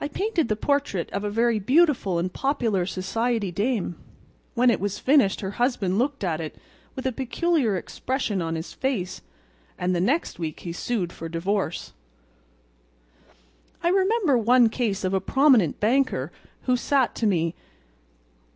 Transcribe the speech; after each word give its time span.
I 0.00 0.08
painted 0.08 0.48
the 0.48 0.56
portrait 0.56 1.08
of 1.12 1.22
a 1.22 1.30
very 1.30 1.60
beautiful 1.60 2.18
and 2.18 2.32
popular 2.32 2.84
society 2.86 3.52
dame. 3.52 3.94
When 4.54 4.68
it 4.68 4.80
was 4.80 4.98
finished 4.98 5.42
her 5.42 5.52
husband 5.62 5.96
looked 5.96 6.24
at 6.24 6.40
it 6.40 6.56
with 6.96 7.06
a 7.06 7.12
peculiar 7.12 7.76
expression 7.76 8.42
on 8.42 8.56
his 8.56 8.72
face, 8.72 9.22
and 9.78 9.94
the 9.94 10.00
next 10.00 10.40
week 10.40 10.58
he 10.58 10.72
sued 10.72 11.12
for 11.12 11.28
divorce." 11.28 11.92
"I 13.80 13.90
remember 13.90 14.36
one 14.36 14.68
case 14.70 15.04
of 15.04 15.14
a 15.14 15.20
prominent 15.20 15.78
banker 15.78 16.32
who 16.62 16.76
sat 16.76 17.14
to 17.14 17.26
me. 17.28 17.54